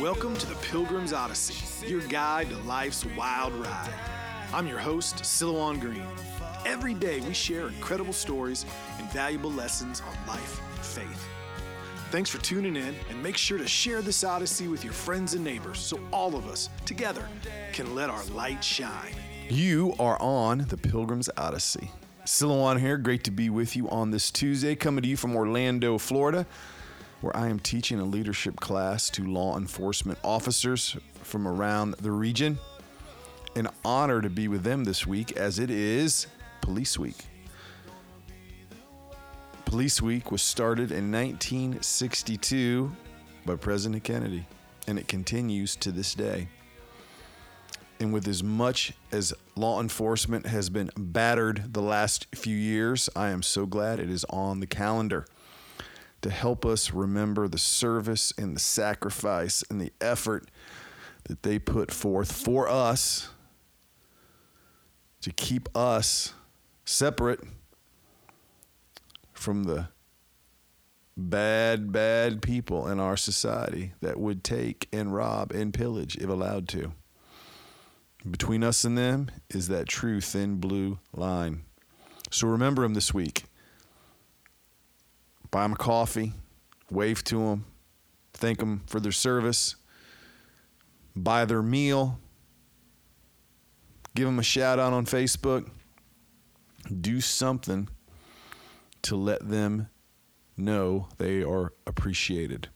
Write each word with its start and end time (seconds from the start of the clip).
Welcome 0.00 0.36
to 0.36 0.46
the 0.46 0.54
Pilgrim's 0.54 1.12
Odyssey, 1.12 1.84
your 1.84 2.02
guide 2.02 2.50
to 2.50 2.56
life's 2.58 3.04
wild 3.16 3.52
ride. 3.52 3.92
I'm 4.54 4.68
your 4.68 4.78
host, 4.78 5.16
Silouan 5.16 5.80
Green. 5.80 6.06
Every 6.64 6.94
day 6.94 7.18
we 7.18 7.34
share 7.34 7.66
incredible 7.66 8.12
stories 8.12 8.64
and 9.00 9.10
valuable 9.10 9.50
lessons 9.50 10.00
on 10.00 10.14
life 10.28 10.60
and 10.76 10.84
faith. 10.84 11.26
Thanks 12.12 12.30
for 12.30 12.38
tuning 12.38 12.76
in, 12.76 12.94
and 13.10 13.20
make 13.20 13.36
sure 13.36 13.58
to 13.58 13.66
share 13.66 14.00
this 14.00 14.22
Odyssey 14.22 14.68
with 14.68 14.84
your 14.84 14.92
friends 14.92 15.34
and 15.34 15.42
neighbors 15.42 15.80
so 15.80 15.98
all 16.12 16.36
of 16.36 16.46
us, 16.46 16.68
together, 16.86 17.28
can 17.72 17.96
let 17.96 18.08
our 18.08 18.24
light 18.26 18.62
shine. 18.62 19.16
You 19.48 19.96
are 19.98 20.16
on 20.22 20.58
the 20.68 20.76
Pilgrim's 20.76 21.28
Odyssey. 21.36 21.90
Silwan 22.24 22.78
here, 22.78 22.98
great 22.98 23.24
to 23.24 23.32
be 23.32 23.50
with 23.50 23.74
you 23.74 23.88
on 23.88 24.12
this 24.12 24.30
Tuesday, 24.30 24.76
coming 24.76 25.02
to 25.02 25.08
you 25.08 25.16
from 25.16 25.34
Orlando, 25.34 25.98
Florida, 25.98 26.46
where 27.20 27.36
I 27.36 27.48
am 27.48 27.58
teaching 27.58 27.98
a 27.98 28.04
leadership 28.04 28.60
class 28.60 29.10
to 29.10 29.24
law 29.24 29.56
enforcement 29.56 30.18
officers 30.22 30.96
from 31.22 31.48
around 31.48 31.94
the 31.94 32.12
region. 32.12 32.58
An 33.56 33.68
honor 33.84 34.20
to 34.20 34.30
be 34.30 34.46
with 34.46 34.62
them 34.62 34.84
this 34.84 35.06
week 35.06 35.32
as 35.36 35.58
it 35.58 35.70
is 35.70 36.26
Police 36.60 36.98
Week. 36.98 37.16
Police 39.64 40.00
Week 40.00 40.30
was 40.30 40.42
started 40.42 40.92
in 40.92 41.10
1962 41.10 42.94
by 43.44 43.56
President 43.56 44.04
Kennedy, 44.04 44.46
and 44.86 44.98
it 44.98 45.08
continues 45.08 45.76
to 45.76 45.90
this 45.90 46.14
day. 46.14 46.48
And 48.00 48.12
with 48.12 48.28
as 48.28 48.44
much 48.44 48.92
as 49.10 49.34
law 49.56 49.80
enforcement 49.80 50.46
has 50.46 50.70
been 50.70 50.90
battered 50.96 51.74
the 51.74 51.82
last 51.82 52.28
few 52.34 52.56
years, 52.56 53.08
I 53.16 53.30
am 53.30 53.42
so 53.42 53.66
glad 53.66 53.98
it 53.98 54.08
is 54.08 54.24
on 54.30 54.60
the 54.60 54.68
calendar 54.68 55.26
to 56.22 56.30
help 56.30 56.66
us 56.66 56.92
remember 56.92 57.48
the 57.48 57.58
service 57.58 58.32
and 58.36 58.56
the 58.56 58.60
sacrifice 58.60 59.62
and 59.70 59.80
the 59.80 59.92
effort 60.00 60.50
that 61.24 61.42
they 61.42 61.58
put 61.58 61.90
forth 61.92 62.32
for 62.32 62.68
us 62.68 63.28
to 65.20 65.30
keep 65.32 65.68
us 65.76 66.34
separate 66.84 67.40
from 69.32 69.64
the 69.64 69.88
bad, 71.16 71.92
bad 71.92 72.40
people 72.40 72.88
in 72.88 72.98
our 73.00 73.16
society 73.16 73.92
that 74.00 74.18
would 74.18 74.42
take 74.42 74.88
and 74.92 75.14
rob 75.14 75.52
and 75.52 75.74
pillage 75.74 76.16
if 76.16 76.28
allowed 76.28 76.68
to. 76.68 76.92
Between 78.28 78.64
us 78.64 78.84
and 78.84 78.96
them 78.96 79.30
is 79.50 79.68
that 79.68 79.88
true 79.88 80.20
thin 80.20 80.56
blue 80.56 80.98
line. 81.12 81.62
So 82.30 82.46
remember 82.48 82.82
them 82.82 82.94
this 82.94 83.14
week. 83.14 83.44
Buy 85.50 85.62
them 85.62 85.72
a 85.72 85.76
coffee, 85.76 86.34
wave 86.90 87.24
to 87.24 87.38
them, 87.38 87.64
thank 88.32 88.58
them 88.58 88.82
for 88.86 89.00
their 89.00 89.12
service, 89.12 89.76
buy 91.16 91.44
their 91.44 91.62
meal, 91.62 92.18
give 94.14 94.26
them 94.26 94.38
a 94.38 94.42
shout 94.42 94.78
out 94.78 94.92
on 94.92 95.06
Facebook, 95.06 95.70
do 97.00 97.20
something 97.20 97.88
to 99.02 99.16
let 99.16 99.48
them 99.48 99.88
know 100.56 101.08
they 101.18 101.42
are 101.42 101.72
appreciated. 101.86 102.68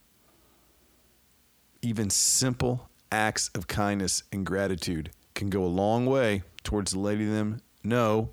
Even 1.81 2.09
simple 2.09 2.89
acts 3.11 3.49
of 3.49 3.67
kindness 3.67 4.23
and 4.31 4.45
gratitude 4.45 5.11
can 5.35 5.49
go 5.49 5.63
a 5.63 5.67
long 5.67 6.05
way 6.05 6.43
towards 6.63 6.95
letting 6.95 7.31
them 7.31 7.61
know 7.83 8.29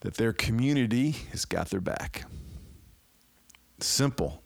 that 0.00 0.14
their 0.14 0.32
community 0.32 1.10
has 1.30 1.44
got 1.44 1.70
their 1.70 1.80
back. 1.80 2.24
Simple. 3.82 4.42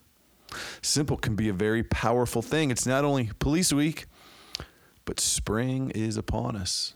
Simple 0.83 1.17
can 1.17 1.37
be 1.37 1.49
a 1.49 1.53
very 1.53 1.83
powerful 1.83 2.43
thing. 2.43 2.71
It's 2.71 2.87
not 2.87 3.05
only 3.05 3.31
Police 3.39 3.73
Week, 3.73 4.07
but 5.05 5.21
spring 5.21 5.91
is 5.91 6.17
upon 6.17 6.57
us. 6.57 6.95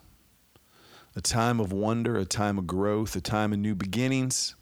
A 1.16 1.20
time 1.20 1.60
of 1.60 1.72
wonder, 1.72 2.16
a 2.16 2.24
time 2.24 2.58
of 2.58 2.66
growth, 2.66 3.16
a 3.16 3.20
time 3.20 3.52
of 3.52 3.58
new 3.58 3.74
beginnings. 3.74 4.54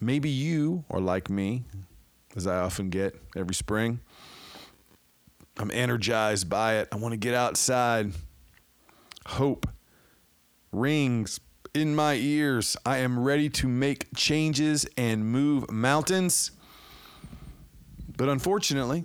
Maybe 0.00 0.28
you 0.28 0.84
are 0.90 1.00
like 1.00 1.30
me, 1.30 1.64
as 2.36 2.46
I 2.46 2.58
often 2.58 2.90
get 2.90 3.18
every 3.34 3.54
spring. 3.54 4.00
I'm 5.58 5.70
energized 5.70 6.48
by 6.48 6.76
it. 6.76 6.88
I 6.92 6.96
want 6.96 7.12
to 7.12 7.16
get 7.16 7.34
outside. 7.34 8.12
Hope 9.26 9.66
rings 10.72 11.40
in 11.74 11.94
my 11.94 12.14
ears. 12.14 12.76
I 12.86 12.98
am 12.98 13.18
ready 13.18 13.50
to 13.50 13.68
make 13.68 14.06
changes 14.14 14.86
and 14.96 15.26
move 15.26 15.70
mountains. 15.70 16.52
But 18.16 18.28
unfortunately, 18.28 19.04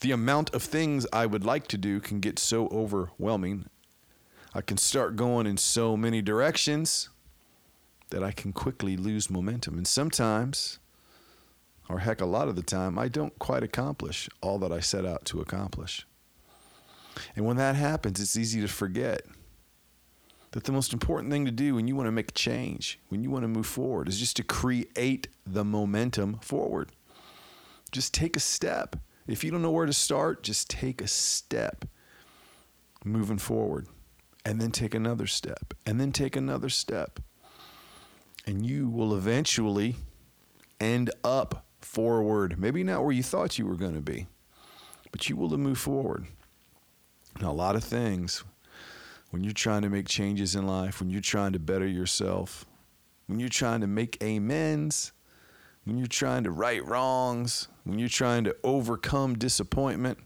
the 0.00 0.12
amount 0.12 0.54
of 0.54 0.62
things 0.62 1.06
I 1.12 1.26
would 1.26 1.44
like 1.44 1.68
to 1.68 1.78
do 1.78 2.00
can 2.00 2.20
get 2.20 2.38
so 2.38 2.66
overwhelming. 2.68 3.68
I 4.54 4.62
can 4.62 4.78
start 4.78 5.16
going 5.16 5.46
in 5.46 5.58
so 5.58 5.96
many 5.96 6.22
directions 6.22 7.10
that 8.08 8.24
I 8.24 8.32
can 8.32 8.52
quickly 8.52 8.96
lose 8.96 9.30
momentum. 9.30 9.76
And 9.76 9.86
sometimes, 9.86 10.78
or 11.90 11.98
heck, 11.98 12.22
a 12.22 12.26
lot 12.26 12.48
of 12.48 12.56
the 12.56 12.62
time, 12.62 12.98
I 12.98 13.08
don't 13.08 13.38
quite 13.38 13.62
accomplish 13.62 14.30
all 14.40 14.58
that 14.60 14.72
I 14.72 14.80
set 14.80 15.04
out 15.04 15.26
to 15.26 15.40
accomplish. 15.40 16.06
And 17.36 17.44
when 17.44 17.58
that 17.58 17.76
happens, 17.76 18.18
it's 18.18 18.36
easy 18.36 18.62
to 18.62 18.68
forget 18.68 19.26
that 20.52 20.64
the 20.64 20.72
most 20.72 20.92
important 20.92 21.30
thing 21.30 21.44
to 21.44 21.50
do 21.50 21.74
when 21.74 21.86
you 21.86 21.94
want 21.94 22.06
to 22.06 22.12
make 22.12 22.30
a 22.30 22.34
change, 22.34 22.98
when 23.08 23.22
you 23.22 23.30
want 23.30 23.44
to 23.44 23.48
move 23.48 23.66
forward, 23.66 24.08
is 24.08 24.18
just 24.18 24.36
to 24.36 24.42
create 24.42 25.28
the 25.46 25.64
momentum 25.64 26.38
forward. 26.40 26.90
Just 27.92 28.12
take 28.12 28.36
a 28.36 28.40
step. 28.40 28.96
If 29.26 29.44
you 29.44 29.50
don't 29.50 29.62
know 29.62 29.70
where 29.70 29.86
to 29.86 29.92
start, 29.92 30.42
just 30.42 30.68
take 30.68 31.00
a 31.00 31.06
step 31.06 31.84
moving 33.04 33.38
forward, 33.38 33.86
and 34.44 34.60
then 34.60 34.70
take 34.70 34.94
another 34.94 35.26
step, 35.26 35.74
and 35.86 36.00
then 36.00 36.12
take 36.12 36.36
another 36.36 36.68
step 36.68 37.20
and 38.46 38.66
you 38.66 38.88
will 38.88 39.14
eventually 39.14 39.96
end 40.80 41.10
up 41.24 41.66
forward. 41.80 42.58
Maybe 42.58 42.82
not 42.82 43.02
where 43.02 43.12
you 43.12 43.22
thought 43.22 43.58
you 43.58 43.66
were 43.66 43.76
going 43.76 43.94
to 43.94 44.00
be, 44.00 44.26
but 45.12 45.28
you 45.28 45.36
will 45.36 45.56
move 45.56 45.78
forward. 45.78 46.26
Now, 47.40 47.50
a 47.50 47.52
lot 47.52 47.76
of 47.76 47.84
things, 47.84 48.44
when 49.30 49.44
you're 49.44 49.52
trying 49.52 49.82
to 49.82 49.90
make 49.90 50.08
changes 50.08 50.54
in 50.54 50.66
life, 50.66 51.00
when 51.00 51.10
you're 51.10 51.20
trying 51.20 51.52
to 51.52 51.58
better 51.58 51.86
yourself, 51.86 52.66
when 53.26 53.38
you're 53.38 53.48
trying 53.48 53.80
to 53.80 53.86
make 53.86 54.22
amends, 54.22 55.12
when 55.84 55.96
you're 55.96 56.06
trying 56.06 56.44
to 56.44 56.50
right 56.50 56.84
wrongs, 56.84 57.68
when 57.84 57.98
you're 57.98 58.08
trying 58.08 58.44
to 58.44 58.56
overcome 58.64 59.38
disappointment, 59.38 60.18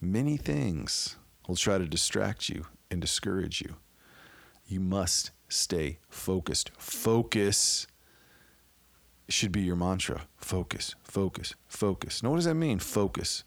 many 0.00 0.36
things 0.36 1.16
will 1.48 1.56
try 1.56 1.78
to 1.78 1.86
distract 1.86 2.48
you 2.48 2.66
and 2.90 3.00
discourage 3.00 3.60
you. 3.60 3.76
You 4.66 4.80
must 4.80 5.32
stay 5.48 5.98
focused. 6.08 6.70
Focus 6.78 7.86
should 9.28 9.52
be 9.52 9.62
your 9.62 9.76
mantra. 9.76 10.22
Focus, 10.36 10.94
focus, 11.02 11.54
focus. 11.66 12.22
Now, 12.22 12.30
what 12.30 12.36
does 12.36 12.44
that 12.44 12.54
mean? 12.54 12.78
Focus. 12.78 13.44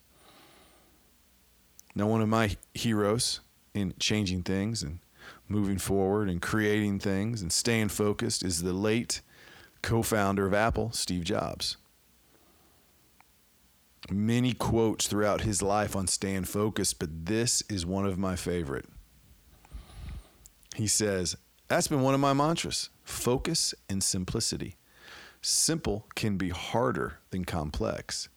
Now, 1.95 2.07
one 2.07 2.21
of 2.21 2.29
my 2.29 2.55
heroes 2.73 3.39
in 3.79 3.93
changing 3.99 4.43
things 4.43 4.83
and 4.83 4.99
moving 5.47 5.77
forward 5.77 6.29
and 6.29 6.41
creating 6.41 6.99
things 6.99 7.41
and 7.41 7.51
staying 7.51 7.89
focused 7.89 8.43
is 8.43 8.61
the 8.61 8.73
late 8.73 9.21
co 9.81 10.03
founder 10.03 10.45
of 10.45 10.53
Apple, 10.53 10.91
Steve 10.91 11.23
Jobs. 11.23 11.77
Many 14.11 14.53
quotes 14.53 15.07
throughout 15.07 15.41
his 15.41 15.61
life 15.61 15.95
on 15.95 16.07
staying 16.07 16.45
focused, 16.45 16.99
but 16.99 17.25
this 17.25 17.61
is 17.69 17.85
one 17.85 18.05
of 18.05 18.17
my 18.17 18.35
favorite. 18.35 18.85
He 20.75 20.87
says, 20.87 21.35
that's 21.67 21.87
been 21.87 22.01
one 22.01 22.13
of 22.13 22.19
my 22.19 22.33
mantras 22.33 22.89
focus 23.03 23.73
and 23.87 24.03
simplicity. 24.03 24.75
Simple 25.41 26.05
can 26.15 26.37
be 26.37 26.49
harder 26.49 27.19
than 27.29 27.45
complex. 27.45 28.29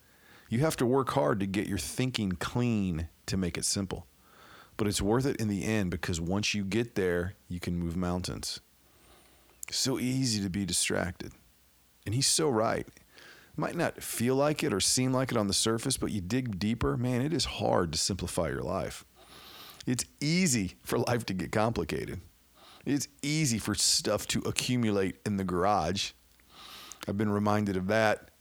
You 0.48 0.60
have 0.60 0.76
to 0.76 0.86
work 0.86 1.10
hard 1.10 1.40
to 1.40 1.46
get 1.46 1.66
your 1.66 1.78
thinking 1.78 2.32
clean 2.32 3.08
to 3.26 3.36
make 3.36 3.56
it 3.56 3.64
simple. 3.64 4.06
But 4.82 4.88
it's 4.88 5.00
worth 5.00 5.26
it 5.26 5.36
in 5.36 5.46
the 5.46 5.64
end 5.64 5.92
because 5.92 6.20
once 6.20 6.54
you 6.54 6.64
get 6.64 6.96
there, 6.96 7.34
you 7.46 7.60
can 7.60 7.78
move 7.78 7.96
mountains. 7.96 8.58
So 9.70 10.00
easy 10.00 10.42
to 10.42 10.50
be 10.50 10.64
distracted. 10.64 11.30
And 12.04 12.16
he's 12.16 12.26
so 12.26 12.48
right. 12.48 12.84
It 12.88 13.56
might 13.56 13.76
not 13.76 14.02
feel 14.02 14.34
like 14.34 14.64
it 14.64 14.72
or 14.72 14.80
seem 14.80 15.12
like 15.12 15.30
it 15.30 15.38
on 15.38 15.46
the 15.46 15.54
surface, 15.54 15.96
but 15.96 16.10
you 16.10 16.20
dig 16.20 16.58
deeper, 16.58 16.96
man, 16.96 17.22
it 17.22 17.32
is 17.32 17.44
hard 17.44 17.92
to 17.92 17.98
simplify 17.98 18.48
your 18.48 18.62
life. 18.62 19.04
It's 19.86 20.04
easy 20.20 20.74
for 20.82 20.98
life 20.98 21.24
to 21.26 21.32
get 21.32 21.52
complicated. 21.52 22.20
It's 22.84 23.06
easy 23.22 23.58
for 23.58 23.76
stuff 23.76 24.26
to 24.26 24.40
accumulate 24.40 25.14
in 25.24 25.36
the 25.36 25.44
garage. 25.44 26.10
I've 27.06 27.16
been 27.16 27.30
reminded 27.30 27.76
of 27.76 27.86
that 27.86 28.32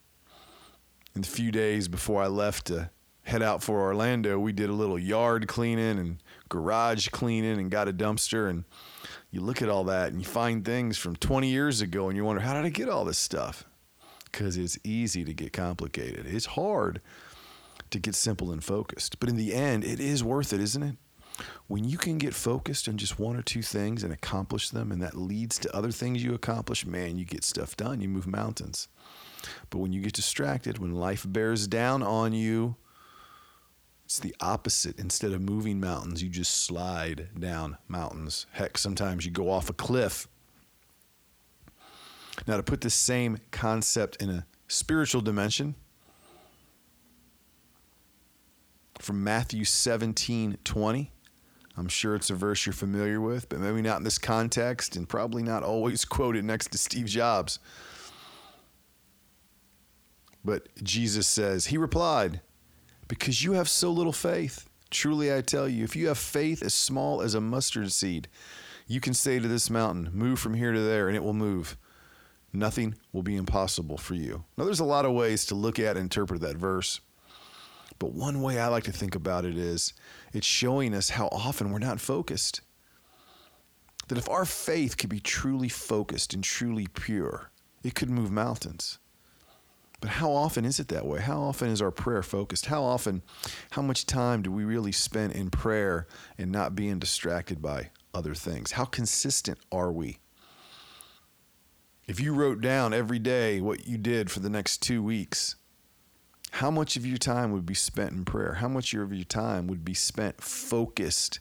in 1.13 1.21
the 1.21 1.27
few 1.27 1.51
days 1.51 1.87
before 1.87 2.23
I 2.23 2.27
left 2.29 2.65
to 2.65 2.89
head 3.23 3.41
out 3.41 3.63
for 3.63 3.81
Orlando. 3.81 4.39
We 4.39 4.51
did 4.51 4.69
a 4.69 4.73
little 4.73 4.99
yard 4.99 5.47
cleaning 5.47 5.99
and 5.99 6.23
garage 6.49 7.09
cleaning 7.09 7.59
and 7.59 7.71
got 7.71 7.87
a 7.87 7.93
dumpster. 7.93 8.49
And 8.49 8.65
you 9.29 9.41
look 9.41 9.61
at 9.61 9.69
all 9.69 9.83
that 9.85 10.11
and 10.11 10.19
you 10.19 10.25
find 10.25 10.65
things 10.65 10.97
from 10.97 11.15
20 11.15 11.47
years 11.47 11.81
ago 11.81 12.07
and 12.07 12.17
you 12.17 12.25
wonder, 12.25 12.41
how 12.41 12.53
did 12.53 12.65
I 12.65 12.69
get 12.69 12.89
all 12.89 13.05
this 13.05 13.17
stuff? 13.17 13.65
Because 14.25 14.57
it's 14.57 14.79
easy 14.83 15.23
to 15.23 15.33
get 15.33 15.53
complicated. 15.53 16.25
It's 16.25 16.47
hard 16.47 17.01
to 17.89 17.99
get 17.99 18.15
simple 18.15 18.51
and 18.51 18.63
focused. 18.63 19.19
But 19.19 19.29
in 19.29 19.35
the 19.35 19.53
end, 19.53 19.83
it 19.83 19.99
is 19.99 20.23
worth 20.23 20.53
it, 20.53 20.61
isn't 20.61 20.83
it? 20.83 20.95
When 21.67 21.83
you 21.85 21.97
can 21.97 22.17
get 22.17 22.33
focused 22.33 22.87
on 22.87 22.97
just 22.97 23.19
one 23.19 23.35
or 23.35 23.41
two 23.41 23.61
things 23.61 24.03
and 24.03 24.13
accomplish 24.13 24.69
them, 24.69 24.91
and 24.91 25.01
that 25.01 25.15
leads 25.15 25.57
to 25.59 25.75
other 25.75 25.91
things 25.91 26.23
you 26.23 26.33
accomplish, 26.33 26.85
man, 26.85 27.17
you 27.17 27.25
get 27.25 27.43
stuff 27.43 27.75
done. 27.77 28.01
You 28.01 28.09
move 28.09 28.27
mountains. 28.27 28.87
But 29.69 29.79
when 29.79 29.91
you 29.91 30.01
get 30.01 30.13
distracted, 30.13 30.77
when 30.77 30.93
life 30.93 31.25
bears 31.27 31.67
down 31.67 32.03
on 32.03 32.33
you, 32.33 32.75
it's 34.11 34.19
the 34.19 34.35
opposite. 34.41 34.99
Instead 34.99 35.31
of 35.31 35.39
moving 35.39 35.79
mountains, 35.79 36.21
you 36.21 36.27
just 36.27 36.65
slide 36.65 37.29
down 37.39 37.77
mountains. 37.87 38.45
Heck, 38.51 38.77
sometimes 38.77 39.25
you 39.25 39.31
go 39.31 39.49
off 39.49 39.69
a 39.69 39.73
cliff. 39.73 40.27
Now, 42.45 42.57
to 42.57 42.63
put 42.63 42.81
the 42.81 42.89
same 42.89 43.37
concept 43.51 44.21
in 44.21 44.29
a 44.29 44.45
spiritual 44.67 45.21
dimension, 45.21 45.75
from 48.99 49.23
Matthew 49.23 49.63
17 49.63 50.57
20. 50.61 51.11
I'm 51.77 51.87
sure 51.87 52.13
it's 52.13 52.29
a 52.29 52.35
verse 52.35 52.65
you're 52.65 52.73
familiar 52.73 53.21
with, 53.21 53.47
but 53.47 53.59
maybe 53.59 53.81
not 53.81 53.99
in 53.99 54.03
this 54.03 54.17
context 54.17 54.97
and 54.97 55.07
probably 55.07 55.41
not 55.41 55.63
always 55.63 56.03
quoted 56.17 56.43
next 56.43 56.73
to 56.73 56.77
Steve 56.77 57.05
Jobs. 57.05 57.59
But 60.43 60.67
Jesus 60.83 61.27
says, 61.27 61.67
He 61.67 61.77
replied, 61.77 62.41
Because 63.11 63.43
you 63.43 63.51
have 63.51 63.67
so 63.67 63.91
little 63.91 64.13
faith. 64.13 64.69
Truly 64.89 65.33
I 65.35 65.41
tell 65.41 65.67
you, 65.67 65.83
if 65.83 65.97
you 65.97 66.07
have 66.07 66.17
faith 66.17 66.63
as 66.63 66.73
small 66.73 67.21
as 67.21 67.33
a 67.33 67.41
mustard 67.41 67.91
seed, 67.91 68.29
you 68.87 69.01
can 69.01 69.13
say 69.13 69.37
to 69.37 69.49
this 69.49 69.69
mountain, 69.69 70.11
Move 70.13 70.39
from 70.39 70.53
here 70.53 70.71
to 70.71 70.79
there, 70.79 71.09
and 71.09 71.17
it 71.17 71.21
will 71.21 71.33
move. 71.33 71.75
Nothing 72.53 72.95
will 73.11 73.21
be 73.21 73.35
impossible 73.35 73.97
for 73.97 74.15
you. 74.15 74.45
Now, 74.55 74.63
there's 74.63 74.79
a 74.79 74.85
lot 74.85 75.03
of 75.03 75.11
ways 75.11 75.45
to 75.47 75.55
look 75.55 75.77
at 75.77 75.97
and 75.97 76.05
interpret 76.05 76.39
that 76.39 76.55
verse. 76.55 77.01
But 77.99 78.13
one 78.13 78.41
way 78.41 78.61
I 78.61 78.69
like 78.69 78.85
to 78.85 78.93
think 78.93 79.13
about 79.13 79.43
it 79.43 79.57
is 79.57 79.91
it's 80.31 80.47
showing 80.47 80.93
us 80.93 81.09
how 81.09 81.27
often 81.33 81.69
we're 81.69 81.79
not 81.79 81.99
focused. 81.99 82.61
That 84.07 84.17
if 84.17 84.29
our 84.29 84.45
faith 84.45 84.95
could 84.95 85.09
be 85.09 85.19
truly 85.19 85.67
focused 85.67 86.33
and 86.33 86.41
truly 86.41 86.87
pure, 86.87 87.51
it 87.83 87.93
could 87.93 88.09
move 88.09 88.31
mountains. 88.31 88.99
But 90.01 90.09
how 90.09 90.31
often 90.31 90.65
is 90.65 90.79
it 90.79 90.87
that 90.87 91.05
way? 91.05 91.21
How 91.21 91.39
often 91.39 91.69
is 91.69 91.81
our 91.81 91.91
prayer 91.91 92.23
focused? 92.23 92.65
How 92.65 92.83
often, 92.83 93.21
how 93.69 93.83
much 93.83 94.07
time 94.07 94.41
do 94.41 94.51
we 94.51 94.63
really 94.63 94.91
spend 94.91 95.33
in 95.33 95.51
prayer 95.51 96.07
and 96.39 96.51
not 96.51 96.75
being 96.75 96.97
distracted 96.97 97.61
by 97.61 97.91
other 98.11 98.33
things? 98.33 98.71
How 98.71 98.85
consistent 98.85 99.59
are 99.71 99.91
we? 99.91 100.17
If 102.07 102.19
you 102.19 102.33
wrote 102.33 102.61
down 102.61 102.95
every 102.95 103.19
day 103.19 103.61
what 103.61 103.87
you 103.87 103.97
did 103.99 104.31
for 104.31 104.39
the 104.39 104.49
next 104.49 104.81
two 104.81 105.03
weeks, 105.03 105.55
how 106.49 106.71
much 106.71 106.97
of 106.97 107.05
your 107.05 107.19
time 107.19 107.51
would 107.51 107.67
be 107.67 107.75
spent 107.75 108.11
in 108.11 108.25
prayer? 108.25 108.55
How 108.55 108.67
much 108.67 108.95
of 108.95 109.13
your 109.13 109.23
time 109.23 109.67
would 109.67 109.85
be 109.85 109.93
spent 109.93 110.41
focused, 110.41 111.39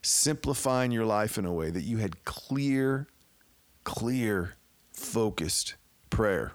simplifying 0.00 0.92
your 0.92 1.04
life 1.04 1.36
in 1.36 1.44
a 1.44 1.52
way 1.52 1.70
that 1.70 1.84
you 1.84 1.98
had 1.98 2.24
clear, 2.24 3.06
clear, 3.84 4.54
focused 4.94 5.74
prayer? 6.08 6.54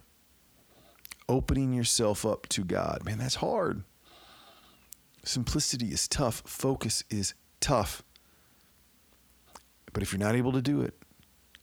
Opening 1.29 1.73
yourself 1.73 2.25
up 2.25 2.47
to 2.49 2.63
God. 2.63 3.03
Man, 3.05 3.17
that's 3.17 3.35
hard. 3.35 3.83
Simplicity 5.23 5.87
is 5.87 6.07
tough, 6.07 6.43
focus 6.45 7.03
is 7.09 7.33
tough. 7.59 8.03
But 9.93 10.03
if 10.03 10.11
you're 10.11 10.19
not 10.19 10.35
able 10.35 10.51
to 10.51 10.61
do 10.61 10.81
it, 10.81 10.95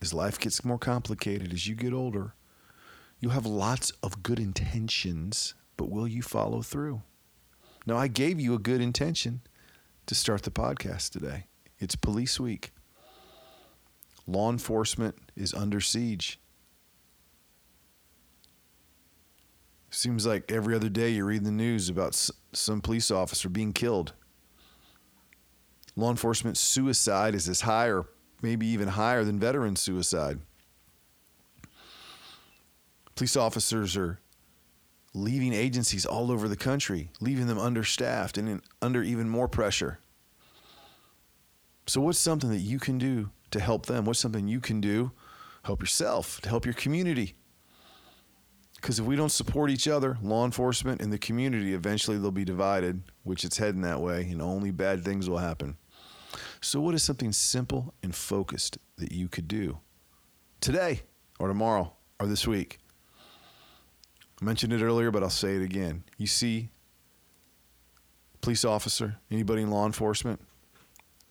as 0.01 0.13
life 0.13 0.39
gets 0.39 0.65
more 0.65 0.79
complicated, 0.79 1.53
as 1.53 1.67
you 1.67 1.75
get 1.75 1.93
older, 1.93 2.33
you'll 3.19 3.33
have 3.33 3.45
lots 3.45 3.91
of 4.01 4.23
good 4.23 4.39
intentions, 4.39 5.53
but 5.77 5.89
will 5.89 6.07
you 6.07 6.21
follow 6.21 6.61
through? 6.61 7.03
Now, 7.85 7.97
I 7.97 8.07
gave 8.07 8.39
you 8.39 8.55
a 8.55 8.59
good 8.59 8.81
intention 8.81 9.41
to 10.07 10.15
start 10.15 10.43
the 10.43 10.51
podcast 10.51 11.11
today. 11.11 11.45
It's 11.77 11.95
Police 11.95 12.39
Week. 12.39 12.71
Law 14.27 14.51
enforcement 14.51 15.15
is 15.35 15.53
under 15.53 15.81
siege. 15.81 16.39
Seems 19.93 20.25
like 20.25 20.49
every 20.51 20.73
other 20.73 20.87
day 20.87 21.09
you 21.09 21.25
read 21.25 21.43
the 21.43 21.51
news 21.51 21.89
about 21.89 22.17
some 22.53 22.79
police 22.79 23.11
officer 23.11 23.49
being 23.49 23.73
killed. 23.73 24.13
Law 25.97 26.09
enforcement 26.09 26.57
suicide 26.57 27.35
is 27.35 27.49
as 27.49 27.61
high 27.61 27.87
or 27.87 28.05
maybe 28.41 28.65
even 28.67 28.87
higher 28.87 29.25
than 29.25 29.37
veteran 29.37 29.75
suicide. 29.75 30.39
Police 33.15 33.35
officers 33.35 33.97
are 33.97 34.21
leaving 35.13 35.53
agencies 35.53 36.05
all 36.05 36.31
over 36.31 36.47
the 36.47 36.55
country, 36.55 37.09
leaving 37.19 37.47
them 37.47 37.59
understaffed 37.59 38.37
and 38.37 38.47
in, 38.47 38.61
under 38.81 39.03
even 39.03 39.27
more 39.27 39.49
pressure. 39.49 39.99
So, 41.85 41.99
what's 41.99 42.17
something 42.17 42.49
that 42.49 42.59
you 42.59 42.79
can 42.79 42.97
do 42.97 43.29
to 43.51 43.59
help 43.59 43.87
them? 43.87 44.05
What's 44.05 44.19
something 44.19 44.47
you 44.47 44.61
can 44.61 44.79
do? 44.79 45.11
Help 45.63 45.81
yourself, 45.81 46.39
to 46.41 46.49
help 46.49 46.63
your 46.63 46.73
community, 46.73 47.35
because 48.81 48.97
if 48.97 49.05
we 49.05 49.15
don't 49.15 49.31
support 49.31 49.69
each 49.69 49.87
other, 49.87 50.17
law 50.23 50.43
enforcement 50.43 51.01
and 51.01 51.13
the 51.13 51.19
community, 51.19 51.75
eventually 51.75 52.17
they'll 52.17 52.31
be 52.31 52.43
divided, 52.43 53.03
which 53.23 53.45
it's 53.45 53.57
heading 53.57 53.81
that 53.81 54.01
way, 54.01 54.23
and 54.23 54.41
only 54.41 54.71
bad 54.71 55.05
things 55.05 55.29
will 55.29 55.37
happen. 55.37 55.77
So, 56.61 56.81
what 56.81 56.95
is 56.95 57.03
something 57.03 57.31
simple 57.31 57.93
and 58.01 58.15
focused 58.15 58.79
that 58.97 59.11
you 59.11 59.27
could 59.27 59.47
do 59.47 59.77
today 60.61 61.01
or 61.39 61.47
tomorrow 61.47 61.93
or 62.19 62.25
this 62.25 62.47
week? 62.47 62.79
I 64.41 64.45
mentioned 64.45 64.73
it 64.73 64.81
earlier, 64.81 65.11
but 65.11 65.21
I'll 65.21 65.29
say 65.29 65.55
it 65.55 65.61
again. 65.61 66.03
You 66.17 66.25
see, 66.25 66.69
police 68.41 68.65
officer, 68.65 69.17
anybody 69.29 69.61
in 69.61 69.69
law 69.69 69.85
enforcement, 69.85 70.41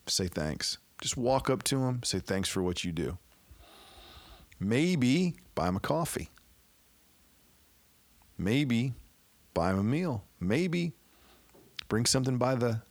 say 0.06 0.28
thanks. 0.28 0.78
Just 1.00 1.16
walk 1.16 1.50
up 1.50 1.64
to 1.64 1.78
them, 1.78 2.02
say 2.04 2.20
thanks 2.20 2.48
for 2.48 2.62
what 2.62 2.84
you 2.84 2.92
do. 2.92 3.18
Maybe 4.60 5.34
buy 5.56 5.66
them 5.66 5.76
a 5.76 5.80
coffee 5.80 6.30
maybe 8.40 8.94
buy 9.54 9.70
them 9.70 9.80
a 9.80 9.84
meal. 9.84 10.24
Maybe 10.40 10.92
bring 11.88 12.06
something 12.06 12.38
by 12.38 12.54
the 12.54 12.82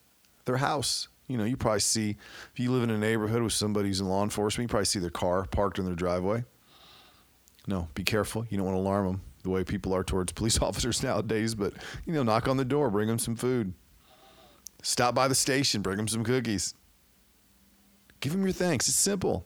their 0.46 0.58
house. 0.58 1.08
You 1.28 1.38
know, 1.38 1.44
you 1.44 1.58
probably 1.58 1.80
see 1.80 2.18
if 2.52 2.60
you 2.60 2.72
live 2.72 2.84
in 2.84 2.90
a 2.90 2.98
neighborhood 2.98 3.44
with 3.44 3.54
somebody 3.54 3.90
who's 3.90 4.00
in 4.00 4.08
law 4.08 4.24
enforcement, 4.24 4.70
you 4.70 4.72
probably 4.72 4.86
see 4.86 5.00
their 5.00 5.10
car 5.10 5.46
parked 5.46 5.78
in 5.78 5.86
their 5.86 5.96
driveway. 5.96 6.44
No, 7.68 7.88
be 7.94 8.04
careful. 8.04 8.46
You 8.50 8.58
don't 8.58 8.66
want 8.66 8.76
to 8.78 8.82
alarm 8.82 9.06
them 9.06 9.22
the 9.44 9.50
way 9.50 9.64
people 9.64 9.94
are 9.94 10.04
towards 10.04 10.32
police 10.32 10.60
officers 10.62 11.04
nowadays. 11.04 11.56
But 11.56 11.74
you 12.06 12.14
know, 12.14 12.24
knock 12.24 12.48
on 12.48 12.58
the 12.58 12.66
door, 12.66 12.90
bring 12.90 13.08
them 13.08 13.20
some 13.20 13.36
food. 13.36 13.74
Stop 14.82 15.14
by 15.14 15.28
the 15.28 15.36
station, 15.36 15.82
bring 15.82 15.98
them 15.98 16.08
some 16.08 16.24
cookies. 16.24 16.74
Give 18.22 18.32
them 18.32 18.44
your 18.44 18.54
thanks. 18.54 18.88
It's 18.88 18.98
simple. 18.98 19.46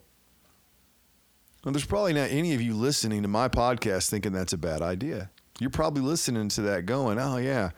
There's 1.63 1.86
probably 1.86 2.13
not 2.13 2.29
any 2.29 2.53
of 2.53 2.62
you 2.62 2.74
listening 2.74 3.22
to 3.22 3.27
my 3.29 3.48
podcast 3.48 4.10
thinking 4.10 4.33
that's 4.33 4.51
a 4.51 4.57
bad 4.57 4.81
idea. 4.81 5.31
You're 5.60 5.69
probably 5.69 6.01
listening 6.01 6.50
to 6.50 6.62
that 6.63 6.86
going, 6.86 7.19
oh, 7.19 7.38
yeah, 7.38 7.72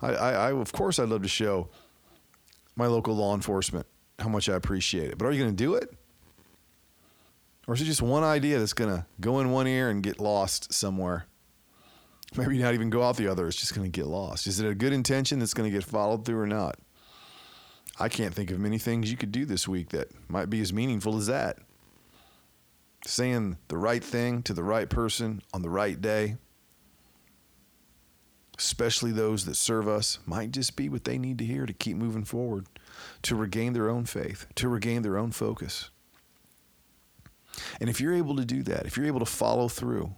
I, 0.00 0.08
I, 0.08 0.30
I 0.32 0.52
of 0.52 0.72
course 0.72 0.98
I'd 0.98 1.08
love 1.08 1.22
to 1.22 1.28
show 1.28 1.68
my 2.76 2.86
local 2.86 3.14
law 3.14 3.34
enforcement 3.34 3.86
how 4.18 4.28
much 4.28 4.48
I 4.48 4.54
appreciate 4.54 5.10
it. 5.10 5.18
But 5.18 5.26
are 5.26 5.32
you 5.32 5.40
going 5.42 5.54
to 5.54 5.64
do 5.64 5.74
it? 5.74 5.94
Or 7.66 7.74
is 7.74 7.82
it 7.82 7.84
just 7.84 8.02
one 8.02 8.24
idea 8.24 8.58
that's 8.58 8.72
going 8.72 8.90
to 8.90 9.06
go 9.20 9.40
in 9.40 9.50
one 9.50 9.66
ear 9.66 9.90
and 9.90 10.02
get 10.02 10.18
lost 10.18 10.72
somewhere? 10.72 11.26
Maybe 12.36 12.58
not 12.58 12.74
even 12.74 12.90
go 12.90 13.02
out 13.02 13.16
the 13.16 13.28
other. 13.28 13.46
It's 13.46 13.56
just 13.56 13.74
going 13.74 13.90
to 13.90 13.96
get 13.96 14.06
lost. 14.06 14.46
Is 14.46 14.60
it 14.60 14.68
a 14.68 14.74
good 14.74 14.92
intention 14.92 15.38
that's 15.38 15.54
going 15.54 15.70
to 15.70 15.76
get 15.76 15.84
followed 15.84 16.24
through 16.24 16.40
or 16.40 16.46
not? 16.46 16.78
I 17.98 18.08
can't 18.08 18.34
think 18.34 18.50
of 18.50 18.58
many 18.58 18.78
things 18.78 19.10
you 19.10 19.16
could 19.16 19.32
do 19.32 19.44
this 19.44 19.68
week 19.68 19.90
that 19.90 20.08
might 20.28 20.48
be 20.48 20.60
as 20.60 20.72
meaningful 20.72 21.16
as 21.16 21.26
that. 21.26 21.58
Saying 23.06 23.58
the 23.68 23.78
right 23.78 24.02
thing 24.02 24.42
to 24.44 24.54
the 24.54 24.62
right 24.62 24.88
person 24.88 25.42
on 25.52 25.62
the 25.62 25.70
right 25.70 26.00
day 26.00 26.36
especially 28.60 29.10
those 29.10 29.46
that 29.46 29.56
serve 29.56 29.88
us, 29.88 30.18
might 30.26 30.52
just 30.52 30.76
be 30.76 30.90
what 30.90 31.04
they 31.04 31.16
need 31.16 31.38
to 31.38 31.46
hear 31.46 31.64
to 31.64 31.72
keep 31.72 31.96
moving 31.96 32.24
forward, 32.24 32.66
to 33.22 33.34
regain 33.34 33.72
their 33.72 33.88
own 33.88 34.04
faith, 34.04 34.46
to 34.54 34.68
regain 34.68 35.00
their 35.00 35.16
own 35.16 35.30
focus. 35.30 35.88
And 37.80 37.88
if 37.88 38.02
you're 38.02 38.14
able 38.14 38.36
to 38.36 38.44
do 38.44 38.62
that, 38.64 38.84
if 38.84 38.96
you're 38.98 39.06
able 39.06 39.20
to 39.20 39.26
follow 39.26 39.68
through 39.68 40.14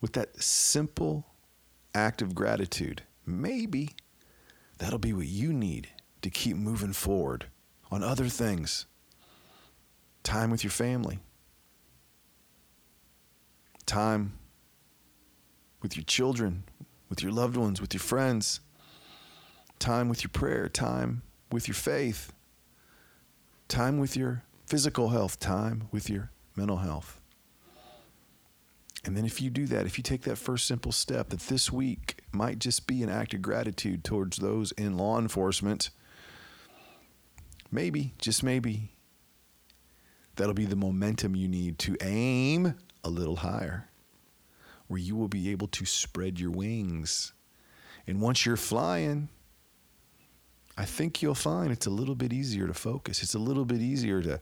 with 0.00 0.12
that 0.12 0.40
simple 0.40 1.26
act 1.92 2.22
of 2.22 2.36
gratitude, 2.36 3.02
maybe 3.26 3.90
that'll 4.78 5.00
be 5.00 5.12
what 5.12 5.26
you 5.26 5.52
need 5.52 5.88
to 6.22 6.30
keep 6.30 6.56
moving 6.56 6.92
forward 6.92 7.46
on 7.90 8.04
other 8.04 8.28
things. 8.28 8.86
Time 10.22 10.50
with 10.50 10.62
your 10.62 10.70
family, 10.70 11.18
time 13.86 14.39
with 15.82 15.96
your 15.96 16.04
children, 16.04 16.64
with 17.08 17.22
your 17.22 17.32
loved 17.32 17.56
ones, 17.56 17.80
with 17.80 17.94
your 17.94 18.00
friends, 18.00 18.60
time 19.78 20.08
with 20.08 20.22
your 20.22 20.30
prayer, 20.30 20.68
time 20.68 21.22
with 21.50 21.66
your 21.66 21.74
faith, 21.74 22.32
time 23.68 23.98
with 23.98 24.16
your 24.16 24.44
physical 24.66 25.08
health, 25.08 25.40
time 25.40 25.88
with 25.90 26.08
your 26.08 26.30
mental 26.54 26.78
health. 26.78 27.20
And 29.04 29.16
then 29.16 29.24
if 29.24 29.40
you 29.40 29.48
do 29.48 29.66
that, 29.66 29.86
if 29.86 29.96
you 29.96 30.04
take 30.04 30.22
that 30.22 30.36
first 30.36 30.66
simple 30.66 30.92
step, 30.92 31.30
that 31.30 31.40
this 31.40 31.72
week 31.72 32.20
might 32.32 32.58
just 32.58 32.86
be 32.86 33.02
an 33.02 33.08
act 33.08 33.32
of 33.32 33.40
gratitude 33.40 34.04
towards 34.04 34.36
those 34.36 34.72
in 34.72 34.96
law 34.96 35.18
enforcement. 35.18 35.90
Maybe, 37.72 38.12
just 38.18 38.42
maybe, 38.42 38.92
that'll 40.36 40.54
be 40.54 40.66
the 40.66 40.76
momentum 40.76 41.34
you 41.34 41.48
need 41.48 41.78
to 41.80 41.96
aim 42.02 42.74
a 43.02 43.08
little 43.08 43.36
higher, 43.36 43.88
where 44.90 44.98
you 44.98 45.14
will 45.14 45.28
be 45.28 45.52
able 45.52 45.68
to 45.68 45.84
spread 45.84 46.40
your 46.40 46.50
wings. 46.50 47.32
And 48.08 48.20
once 48.20 48.44
you're 48.44 48.56
flying, 48.56 49.28
I 50.76 50.84
think 50.84 51.22
you'll 51.22 51.36
find 51.36 51.70
it's 51.70 51.86
a 51.86 51.90
little 51.90 52.16
bit 52.16 52.32
easier 52.32 52.66
to 52.66 52.74
focus. 52.74 53.22
It's 53.22 53.34
a 53.34 53.38
little 53.38 53.64
bit 53.64 53.80
easier 53.80 54.20
to 54.22 54.40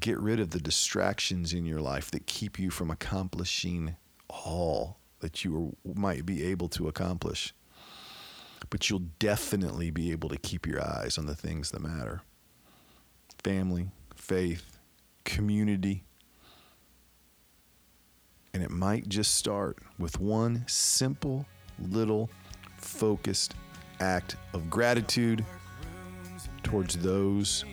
get 0.00 0.18
rid 0.18 0.40
of 0.40 0.48
the 0.48 0.60
distractions 0.60 1.52
in 1.52 1.66
your 1.66 1.82
life 1.82 2.10
that 2.12 2.26
keep 2.26 2.58
you 2.58 2.70
from 2.70 2.90
accomplishing 2.90 3.96
all 4.30 4.96
that 5.20 5.44
you 5.44 5.76
might 5.84 6.24
be 6.24 6.42
able 6.42 6.70
to 6.70 6.88
accomplish. 6.88 7.52
But 8.70 8.88
you'll 8.88 9.10
definitely 9.18 9.90
be 9.90 10.10
able 10.10 10.30
to 10.30 10.38
keep 10.38 10.66
your 10.66 10.82
eyes 10.82 11.18
on 11.18 11.26
the 11.26 11.34
things 11.34 11.70
that 11.72 11.82
matter 11.82 12.22
family, 13.44 13.90
faith, 14.16 14.78
community. 15.26 16.04
And 18.54 18.62
it 18.62 18.70
might 18.70 19.08
just 19.08 19.36
start 19.36 19.78
with 19.98 20.20
one 20.20 20.64
simple, 20.66 21.46
little, 21.78 22.28
focused 22.76 23.54
act 24.00 24.36
of 24.52 24.68
gratitude 24.68 25.44
towards 26.62 26.96
those 26.98 27.64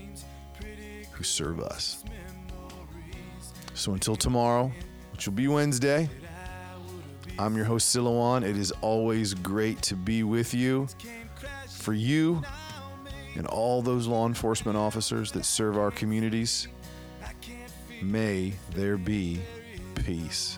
who 1.11 1.23
serve 1.23 1.59
us. 1.59 2.03
So 3.73 3.93
until 3.93 4.15
tomorrow, 4.15 4.71
which 5.11 5.27
will 5.27 5.33
be 5.33 5.49
Wednesday, 5.49 6.09
I'm 7.37 7.55
your 7.55 7.65
host, 7.65 7.93
Silouan. 7.93 8.43
It 8.43 8.55
is 8.55 8.71
always 8.81 9.33
great 9.33 9.81
to 9.83 9.95
be 9.95 10.23
with 10.23 10.53
you. 10.53 10.87
For 11.67 11.93
you 11.93 12.41
and 13.35 13.47
all 13.47 13.81
those 13.81 14.07
law 14.07 14.27
enforcement 14.27 14.77
officers 14.77 15.31
that 15.33 15.43
serve 15.43 15.77
our 15.77 15.91
communities, 15.91 16.67
may 18.01 18.53
there 18.71 18.97
be 18.97 19.41
peace. 19.95 20.57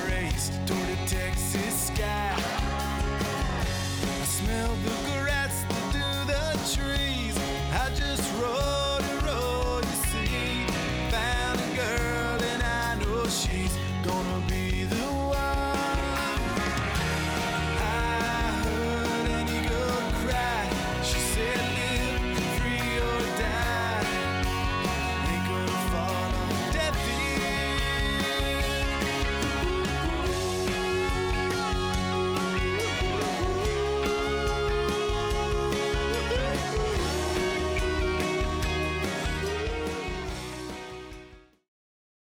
streets 0.31 0.49
toward 0.65 0.87
to 0.87 1.15
Texas 1.15 1.87
sky. 1.87 2.35
I 4.03 4.25
smell 4.25 4.75
the 4.83 5.11
girl. 5.11 5.20